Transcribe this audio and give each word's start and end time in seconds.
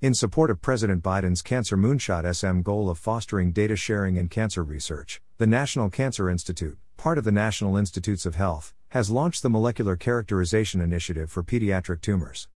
In 0.00 0.14
support 0.14 0.48
of 0.48 0.62
President 0.62 1.02
Biden's 1.02 1.42
Cancer 1.42 1.76
Moonshot 1.76 2.32
SM 2.32 2.62
goal 2.62 2.88
of 2.88 3.00
fostering 3.00 3.50
data 3.50 3.74
sharing 3.74 4.14
in 4.14 4.28
cancer 4.28 4.62
research, 4.62 5.20
the 5.38 5.46
National 5.46 5.90
Cancer 5.90 6.30
Institute, 6.30 6.78
part 6.96 7.18
of 7.18 7.24
the 7.24 7.32
National 7.32 7.76
Institutes 7.76 8.24
of 8.24 8.36
Health, 8.36 8.74
has 8.90 9.10
launched 9.10 9.42
the 9.42 9.50
Molecular 9.50 9.96
Characterization 9.96 10.80
Initiative 10.80 11.32
for 11.32 11.42
Pediatric 11.42 12.00
Tumors. 12.00 12.46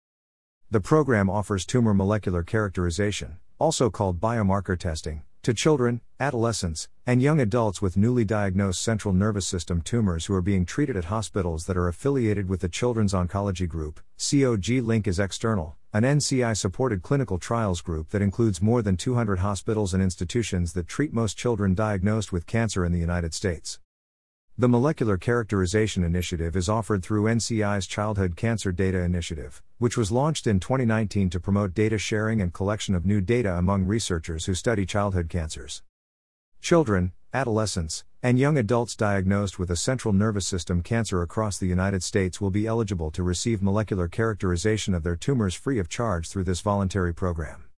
The 0.71 0.81
program 0.81 1.29
offers 1.29 1.67
tumor 1.67 1.93
molecular 1.93 2.45
characterization, 2.45 3.39
also 3.59 3.91
called 3.91 4.21
biomarker 4.21 4.79
testing, 4.79 5.25
to 5.43 5.53
children, 5.53 6.01
adolescents, 6.21 6.89
and 7.05 7.21
young 7.21 7.41
adults 7.41 7.83
with 7.83 7.97
newly 7.97 8.25
diagnosed 8.25 8.81
central 8.81 9.13
nervous 9.13 9.45
system 9.45 9.83
tumors 9.83 10.27
who 10.27 10.35
are 10.35 10.41
being 10.41 10.65
treated 10.65 10.97
at 10.97 11.07
hospitals 11.07 11.67
that 11.67 11.77
are 11.77 11.89
affiliated 11.89 12.49
with 12.49 12.61
the 12.61 12.69
Children's 12.69 13.13
Oncology 13.13 13.69
Group. 13.69 13.99
COG 14.17 14.69
Link 14.85 15.09
is 15.09 15.19
external, 15.19 15.77
an 15.93 16.05
NCI 16.05 16.57
supported 16.57 17.03
clinical 17.03 17.39
trials 17.39 17.81
group 17.81 18.11
that 18.11 18.23
includes 18.23 18.63
more 18.63 18.83
than 18.83 18.97
200 18.97 19.41
hospitals 19.41 19.93
and 19.93 20.01
institutions 20.01 20.75
that 20.75 20.87
treat 20.87 21.13
most 21.13 21.37
children 21.37 21.75
diagnosed 21.75 22.31
with 22.33 22.47
cancer 22.47 22.85
in 22.85 22.93
the 22.93 23.01
United 23.01 23.35
States. 23.35 23.81
The 24.59 24.69
Molecular 24.69 25.17
Characterization 25.17 26.05
Initiative 26.05 26.57
is 26.57 26.69
offered 26.69 27.03
through 27.03 27.25
NCI's 27.25 27.87
Childhood 27.87 28.37
Cancer 28.37 28.71
Data 28.71 28.99
Initiative, 28.99 29.63
which 29.79 29.97
was 29.97 30.13
launched 30.13 30.47
in 30.47 30.61
2019 30.61 31.31
to 31.31 31.41
promote 31.41 31.73
data 31.73 31.97
sharing 31.97 32.43
and 32.43 32.53
collection 32.53 32.95
of 32.95 33.07
new 33.07 33.23
data 33.23 33.55
among 33.55 33.87
researchers 33.87 34.45
who 34.45 34.53
study 34.53 34.85
childhood 34.85 35.31
cancers. 35.31 35.83
Children, 36.61 37.13
adolescents, 37.33 38.05
and 38.23 38.39
young 38.39 38.59
adults 38.59 38.95
diagnosed 38.95 39.59
with 39.59 39.71
a 39.71 39.75
central 39.75 40.13
nervous 40.13 40.47
system 40.47 40.83
cancer 40.83 41.23
across 41.23 41.57
the 41.57 41.67
United 41.67 42.03
States 42.03 42.39
will 42.39 42.51
be 42.51 42.67
eligible 42.67 43.11
to 43.11 43.23
receive 43.23 43.63
molecular 43.63 44.07
characterization 44.07 44.93
of 44.93 45.03
their 45.03 45.17
tumors 45.17 45.55
free 45.55 45.79
of 45.79 45.89
charge 45.89 46.29
through 46.29 46.45
this 46.45 46.61
voluntary 46.61 47.15
program. 47.15 47.72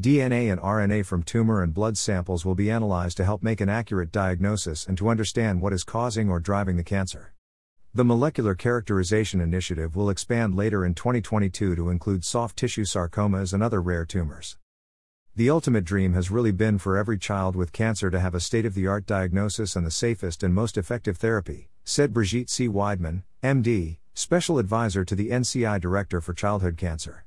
DNA 0.00 0.52
and 0.52 0.60
RNA 0.60 1.06
from 1.06 1.24
tumor 1.24 1.60
and 1.60 1.74
blood 1.74 1.98
samples 1.98 2.44
will 2.44 2.54
be 2.54 2.70
analyzed 2.70 3.16
to 3.16 3.24
help 3.24 3.42
make 3.42 3.60
an 3.60 3.68
accurate 3.68 4.12
diagnosis 4.12 4.86
and 4.86 4.96
to 4.96 5.08
understand 5.08 5.60
what 5.60 5.72
is 5.72 5.82
causing 5.82 6.30
or 6.30 6.38
driving 6.38 6.76
the 6.76 6.84
cancer. 6.84 7.34
The 7.92 8.04
Molecular 8.04 8.54
Characterization 8.54 9.40
Initiative 9.40 9.96
will 9.96 10.08
expand 10.08 10.54
later 10.54 10.84
in 10.84 10.94
2022 10.94 11.74
to 11.74 11.88
include 11.90 12.24
soft 12.24 12.56
tissue 12.56 12.84
sarcomas 12.84 13.52
and 13.52 13.60
other 13.60 13.82
rare 13.82 14.04
tumors. 14.04 14.56
The 15.34 15.50
ultimate 15.50 15.84
dream 15.84 16.14
has 16.14 16.30
really 16.30 16.52
been 16.52 16.78
for 16.78 16.96
every 16.96 17.18
child 17.18 17.56
with 17.56 17.72
cancer 17.72 18.08
to 18.08 18.20
have 18.20 18.36
a 18.36 18.40
state 18.40 18.66
of 18.66 18.74
the 18.74 18.86
art 18.86 19.04
diagnosis 19.04 19.74
and 19.74 19.84
the 19.84 19.90
safest 19.90 20.44
and 20.44 20.54
most 20.54 20.78
effective 20.78 21.16
therapy, 21.16 21.70
said 21.82 22.14
Brigitte 22.14 22.50
C. 22.50 22.68
Widemann, 22.68 23.24
MD, 23.42 23.98
Special 24.14 24.60
Advisor 24.60 25.04
to 25.04 25.16
the 25.16 25.30
NCI 25.30 25.80
Director 25.80 26.20
for 26.20 26.34
Childhood 26.34 26.76
Cancer. 26.76 27.24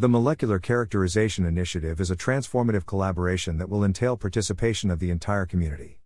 The 0.00 0.08
Molecular 0.08 0.58
Characterization 0.58 1.44
Initiative 1.44 2.00
is 2.00 2.10
a 2.10 2.16
transformative 2.16 2.86
collaboration 2.86 3.58
that 3.58 3.68
will 3.68 3.84
entail 3.84 4.16
participation 4.16 4.90
of 4.90 4.98
the 4.98 5.10
entire 5.10 5.44
community. 5.44 6.00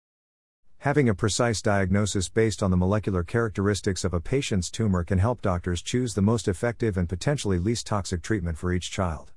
Having 0.79 1.09
a 1.09 1.15
precise 1.15 1.63
diagnosis 1.63 2.29
based 2.29 2.61
on 2.61 2.73
the 2.73 2.77
molecular 2.77 3.23
characteristics 3.23 4.03
of 4.03 4.13
a 4.13 4.19
patient's 4.19 4.69
tumor 4.69 5.05
can 5.05 5.19
help 5.19 5.43
doctors 5.43 5.81
choose 5.81 6.15
the 6.15 6.23
most 6.23 6.49
effective 6.49 6.97
and 6.97 7.09
potentially 7.09 7.61
least 7.61 7.87
toxic 7.87 8.21
treatment 8.21 8.59
for 8.59 8.73
each 8.73 8.91
child. 8.91 9.31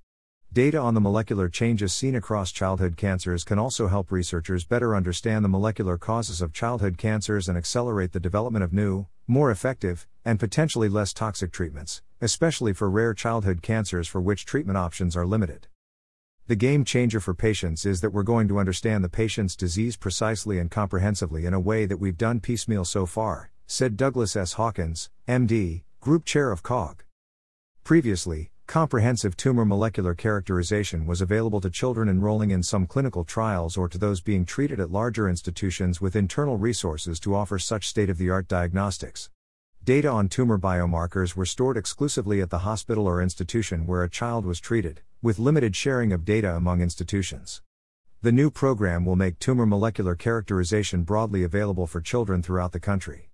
Data 0.54 0.78
on 0.78 0.94
the 0.94 1.02
molecular 1.02 1.50
changes 1.50 1.94
seen 1.94 2.16
across 2.16 2.52
childhood 2.52 2.96
cancers 2.96 3.44
can 3.44 3.60
also 3.60 3.88
help 3.88 4.12
researchers 4.12 4.64
better 4.64 4.96
understand 4.96 5.44
the 5.44 5.50
molecular 5.50 5.98
causes 5.98 6.42
of 6.42 6.54
childhood 6.54 6.98
cancers 6.98 7.50
and 7.50 7.58
accelerate 7.58 8.14
the 8.14 8.20
development 8.20 8.64
of 8.64 8.72
new, 8.72 9.08
more 9.28 9.52
effective, 9.52 10.08
and 10.24 10.40
potentially 10.40 10.88
less 10.88 11.14
toxic 11.14 11.52
treatments, 11.52 12.02
especially 12.22 12.72
for 12.72 12.90
rare 12.90 13.14
childhood 13.14 13.62
cancers 13.62 14.08
for 14.08 14.22
which 14.22 14.46
treatment 14.46 14.78
options 14.78 15.18
are 15.18 15.28
limited. 15.28 15.68
The 16.48 16.56
game 16.56 16.86
changer 16.86 17.20
for 17.20 17.34
patients 17.34 17.86
is 17.86 18.00
that 18.00 18.12
we're 18.12 18.24
going 18.24 18.48
to 18.48 18.58
understand 18.58 19.04
the 19.04 19.10
patient's 19.10 19.56
disease 19.56 19.98
precisely 19.98 20.60
and 20.60 20.72
comprehensively 20.72 21.46
in 21.46 21.54
a 21.54 21.60
way 21.60 21.86
that 21.86 22.00
we've 22.00 22.18
done 22.18 22.40
piecemeal 22.40 22.86
so 22.86 23.06
far, 23.06 23.52
said 23.68 23.98
Douglas 23.98 24.38
S. 24.38 24.54
Hawkins, 24.54 25.10
MD, 25.28 25.84
Group 26.00 26.24
Chair 26.24 26.54
of 26.54 26.64
COG. 26.64 27.04
Previously, 27.84 28.52
Comprehensive 28.68 29.38
tumor 29.38 29.64
molecular 29.64 30.14
characterization 30.14 31.06
was 31.06 31.22
available 31.22 31.62
to 31.62 31.70
children 31.70 32.10
enrolling 32.10 32.52
in 32.52 32.62
some 32.62 32.86
clinical 32.86 33.24
trials 33.24 33.78
or 33.78 33.88
to 33.88 33.98
those 33.98 34.20
being 34.20 34.44
treated 34.44 34.78
at 34.78 34.92
larger 34.92 35.30
institutions 35.30 36.02
with 36.02 36.18
internal 36.18 36.58
resources 36.58 37.18
to 37.18 37.34
offer 37.34 37.58
such 37.58 37.88
state 37.88 38.10
of 38.10 38.18
the 38.18 38.30
art 38.30 38.50
diagnostics. 38.50 39.30
Data 39.86 40.10
on 40.10 40.28
tumor 40.28 40.60
biomarkers 40.60 41.34
were 41.34 41.46
stored 41.46 41.78
exclusively 41.78 42.42
at 42.42 42.50
the 42.50 42.60
hospital 42.60 43.08
or 43.08 43.22
institution 43.22 43.88
where 43.88 44.04
a 44.04 44.10
child 44.10 44.46
was 44.46 44.60
treated, 44.60 45.00
with 45.22 45.40
limited 45.40 45.74
sharing 45.74 46.12
of 46.12 46.26
data 46.26 46.54
among 46.54 46.82
institutions. 46.82 47.62
The 48.22 48.34
new 48.34 48.52
program 48.52 49.06
will 49.06 49.16
make 49.16 49.40
tumor 49.40 49.66
molecular 49.66 50.16
characterization 50.16 51.04
broadly 51.04 51.42
available 51.42 51.88
for 51.88 52.02
children 52.02 52.44
throughout 52.44 52.74
the 52.74 52.82
country. 52.82 53.30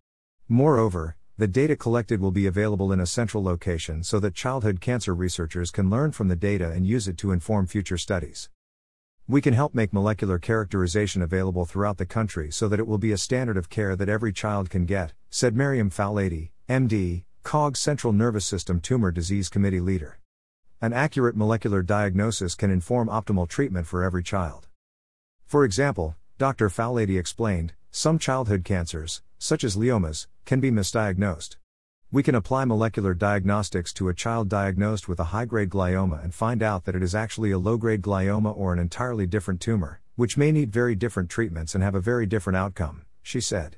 Moreover, 0.48 1.16
the 1.36 1.48
data 1.48 1.76
collected 1.76 2.22
will 2.22 2.32
be 2.32 2.46
available 2.46 2.92
in 2.92 3.00
a 3.00 3.08
central 3.08 3.44
location 3.44 4.04
so 4.04 4.20
that 4.20 4.36
childhood 4.36 4.80
cancer 4.80 5.16
researchers 5.16 5.72
can 5.72 5.90
learn 5.90 6.12
from 6.12 6.28
the 6.28 6.36
data 6.36 6.70
and 6.70 6.86
use 6.86 7.08
it 7.08 7.18
to 7.18 7.32
inform 7.32 7.66
future 7.66 7.98
studies. 7.98 8.52
We 9.28 9.42
can 9.42 9.56
help 9.56 9.74
make 9.74 9.94
molecular 9.94 10.38
characterization 10.38 11.24
available 11.24 11.66
throughout 11.66 11.98
the 11.98 12.06
country 12.06 12.52
so 12.52 12.68
that 12.68 12.80
it 12.80 12.86
will 12.86 13.00
be 13.00 13.12
a 13.12 13.18
standard 13.18 13.58
of 13.58 13.70
care 13.70 13.96
that 13.96 14.10
every 14.10 14.32
child 14.32 14.70
can 14.70 14.86
get, 14.86 15.14
said 15.32 15.56
Maryam 15.56 15.90
Fouladi, 15.90 16.52
MD, 16.70 17.24
COG 17.42 17.78
Central 17.78 18.14
Nervous 18.14 18.46
System 18.46 18.80
Tumor 18.80 19.12
Disease 19.12 19.50
Committee 19.50 19.80
leader. 19.80 20.20
An 20.82 20.94
accurate 20.94 21.36
molecular 21.36 21.82
diagnosis 21.82 22.54
can 22.54 22.70
inform 22.70 23.08
optimal 23.08 23.48
treatment 23.48 23.88
for 23.88 24.04
every 24.04 24.22
child. 24.22 24.68
For 25.48 25.66
example, 25.66 26.16
Dr. 26.38 26.70
Faulady 26.70 27.18
explained, 27.18 27.74
some 27.90 28.20
childhood 28.20 28.64
cancers, 28.64 29.24
such 29.44 29.66
as 29.66 29.76
gliomas, 29.76 30.28
can 30.46 30.62
be 30.62 30.72
misdiagnosed. 30.72 31.58
We 32.14 32.24
can 32.24 32.34
apply 32.34 32.64
molecular 32.64 33.14
diagnostics 33.14 33.92
to 33.96 34.08
a 34.08 34.14
child 34.14 34.48
diagnosed 34.48 35.10
with 35.10 35.20
a 35.20 35.36
high 35.36 35.44
grade 35.44 35.70
glioma 35.70 36.24
and 36.24 36.34
find 36.34 36.64
out 36.64 36.86
that 36.86 36.96
it 36.96 37.04
is 37.04 37.14
actually 37.14 37.52
a 37.52 37.60
low 37.60 37.76
grade 37.76 38.02
glioma 38.02 38.56
or 38.56 38.72
an 38.72 38.80
entirely 38.80 39.28
different 39.28 39.60
tumor, 39.60 40.00
which 40.16 40.38
may 40.38 40.54
need 40.54 40.72
very 40.72 40.96
different 40.96 41.30
treatments 41.30 41.76
and 41.76 41.84
have 41.84 41.94
a 41.94 42.00
very 42.00 42.26
different 42.26 42.56
outcome, 42.56 43.04
she 43.22 43.42
said. 43.42 43.76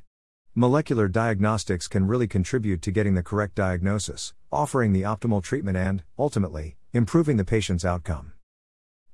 Molecular 0.54 1.08
diagnostics 1.08 1.88
can 1.88 2.06
really 2.06 2.28
contribute 2.28 2.84
to 2.84 2.92
getting 2.92 3.16
the 3.16 3.24
correct 3.24 3.56
diagnosis, 3.56 4.36
offering 4.52 4.94
the 4.94 5.02
optimal 5.02 5.42
treatment, 5.42 5.78
and, 5.78 6.04
ultimately, 6.20 6.78
improving 6.94 7.38
the 7.38 7.44
patient's 7.44 7.84
outcome. 7.84 8.35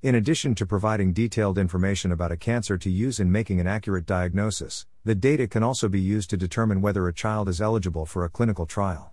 In 0.03 0.15
addition 0.15 0.55
to 0.55 0.65
providing 0.65 1.13
detailed 1.13 1.59
information 1.59 2.11
about 2.11 2.31
a 2.31 2.35
cancer 2.37 2.75
to 2.75 2.89
use 2.89 3.19
in 3.19 3.31
making 3.31 3.59
an 3.59 3.67
accurate 3.67 4.07
diagnosis, 4.07 4.87
the 5.05 5.13
data 5.13 5.47
can 5.47 5.61
also 5.61 5.87
be 5.87 5.99
used 5.99 6.31
to 6.31 6.37
determine 6.37 6.81
whether 6.81 7.07
a 7.07 7.13
child 7.13 7.47
is 7.47 7.61
eligible 7.61 8.07
for 8.07 8.25
a 8.25 8.29
clinical 8.29 8.65
trial. 8.65 9.11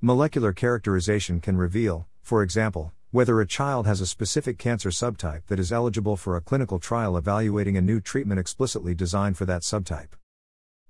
Molecular 0.00 0.52
characterization 0.52 1.40
can 1.40 1.56
reveal, 1.56 2.08
for 2.20 2.42
example, 2.42 2.92
whether 3.12 3.40
a 3.40 3.46
child 3.46 3.86
has 3.86 4.00
a 4.00 4.06
specific 4.06 4.58
cancer 4.58 4.88
subtype 4.88 5.46
that 5.46 5.60
is 5.60 5.70
eligible 5.70 6.16
for 6.16 6.36
a 6.36 6.40
clinical 6.40 6.80
trial 6.80 7.16
evaluating 7.16 7.76
a 7.76 7.80
new 7.80 8.00
treatment 8.00 8.40
explicitly 8.40 8.92
designed 8.92 9.36
for 9.36 9.44
that 9.44 9.62
subtype. 9.62 10.14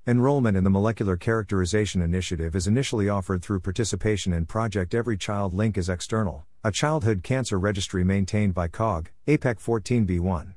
Enrollment 0.06 0.56
in 0.56 0.64
the 0.64 0.70
Molecular 0.70 1.18
Characterization 1.18 2.00
Initiative 2.00 2.56
is 2.56 2.66
initially 2.66 3.10
offered 3.10 3.42
through 3.42 3.60
participation 3.60 4.32
in 4.32 4.46
Project 4.46 4.94
Every 4.94 5.18
Child 5.18 5.52
Link 5.52 5.76
is 5.76 5.90
external, 5.90 6.46
a 6.66 6.72
childhood 6.72 7.22
cancer 7.22 7.58
registry 7.58 8.02
maintained 8.02 8.54
by 8.54 8.66
COG, 8.66 9.10
APEC 9.26 9.56
14B1. 9.60 10.54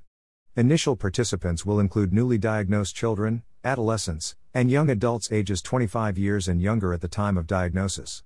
Initial 0.55 0.95
participants 0.95 1.65
will 1.65 1.81
include 1.81 2.13
newly 2.13 2.37
diagnosed 2.37 2.95
children, 2.95 3.43
adolescents, 3.65 4.33
and 4.53 4.71
young 4.71 4.89
adults 4.89 5.29
ages 5.33 5.61
25 5.61 6.17
years 6.17 6.47
and 6.47 6.61
younger 6.61 6.93
at 6.93 7.01
the 7.01 7.09
time 7.09 7.37
of 7.37 7.45
diagnosis. 7.45 8.23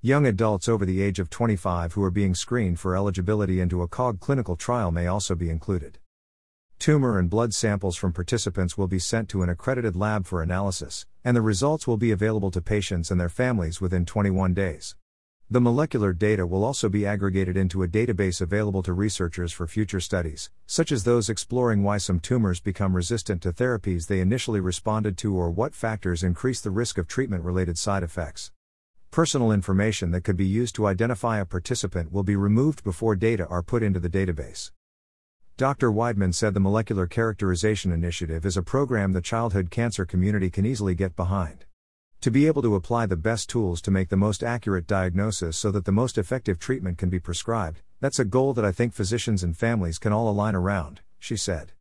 Young 0.00 0.24
adults 0.24 0.68
over 0.68 0.86
the 0.86 1.02
age 1.02 1.18
of 1.18 1.28
25 1.28 1.94
who 1.94 2.04
are 2.04 2.12
being 2.12 2.32
screened 2.32 2.78
for 2.78 2.94
eligibility 2.94 3.60
into 3.60 3.82
a 3.82 3.88
COG 3.88 4.20
clinical 4.20 4.54
trial 4.54 4.92
may 4.92 5.08
also 5.08 5.34
be 5.34 5.50
included. 5.50 5.98
Tumor 6.78 7.18
and 7.18 7.28
blood 7.28 7.52
samples 7.52 7.96
from 7.96 8.12
participants 8.12 8.78
will 8.78 8.86
be 8.86 9.00
sent 9.00 9.28
to 9.30 9.42
an 9.42 9.48
accredited 9.48 9.96
lab 9.96 10.26
for 10.26 10.42
analysis, 10.42 11.06
and 11.24 11.36
the 11.36 11.42
results 11.42 11.88
will 11.88 11.96
be 11.96 12.12
available 12.12 12.52
to 12.52 12.60
patients 12.62 13.10
and 13.10 13.20
their 13.20 13.28
families 13.28 13.80
within 13.80 14.04
21 14.04 14.54
days. 14.54 14.94
The 15.48 15.60
molecular 15.60 16.12
data 16.12 16.44
will 16.44 16.64
also 16.64 16.88
be 16.88 17.06
aggregated 17.06 17.56
into 17.56 17.84
a 17.84 17.88
database 17.88 18.40
available 18.40 18.82
to 18.82 18.92
researchers 18.92 19.52
for 19.52 19.68
future 19.68 20.00
studies, 20.00 20.50
such 20.66 20.90
as 20.90 21.04
those 21.04 21.30
exploring 21.30 21.84
why 21.84 21.98
some 21.98 22.18
tumors 22.18 22.58
become 22.58 22.96
resistant 22.96 23.42
to 23.42 23.52
therapies 23.52 24.08
they 24.08 24.18
initially 24.18 24.58
responded 24.58 25.16
to 25.18 25.36
or 25.36 25.48
what 25.48 25.72
factors 25.72 26.24
increase 26.24 26.60
the 26.60 26.72
risk 26.72 26.98
of 26.98 27.06
treatment 27.06 27.44
related 27.44 27.78
side 27.78 28.02
effects. 28.02 28.50
Personal 29.12 29.52
information 29.52 30.10
that 30.10 30.24
could 30.24 30.36
be 30.36 30.44
used 30.44 30.74
to 30.74 30.86
identify 30.88 31.38
a 31.38 31.44
participant 31.44 32.10
will 32.10 32.24
be 32.24 32.34
removed 32.34 32.82
before 32.82 33.14
data 33.14 33.46
are 33.46 33.62
put 33.62 33.84
into 33.84 34.00
the 34.00 34.10
database. 34.10 34.72
Dr. 35.56 35.92
Widemann 35.92 36.34
said 36.34 36.54
the 36.54 36.60
Molecular 36.60 37.06
Characterization 37.06 37.92
Initiative 37.92 38.44
is 38.44 38.56
a 38.56 38.64
program 38.64 39.12
the 39.12 39.20
childhood 39.20 39.70
cancer 39.70 40.04
community 40.04 40.50
can 40.50 40.66
easily 40.66 40.96
get 40.96 41.14
behind. 41.14 41.66
To 42.22 42.30
be 42.30 42.46
able 42.46 42.62
to 42.62 42.74
apply 42.74 43.06
the 43.06 43.16
best 43.16 43.48
tools 43.48 43.80
to 43.82 43.90
make 43.90 44.08
the 44.08 44.16
most 44.16 44.42
accurate 44.42 44.86
diagnosis 44.86 45.56
so 45.56 45.70
that 45.70 45.84
the 45.84 45.92
most 45.92 46.18
effective 46.18 46.58
treatment 46.58 46.98
can 46.98 47.08
be 47.08 47.20
prescribed, 47.20 47.82
That's 48.00 48.18
a 48.18 48.26
goal 48.26 48.52
that 48.54 48.64
I 48.64 48.72
think 48.72 48.92
physicians 48.92 49.42
and 49.42 49.56
families 49.56 49.98
can 49.98 50.12
all 50.12 50.28
align 50.28 50.54
around, 50.54 51.00
she 51.18 51.36
said. 51.36 51.72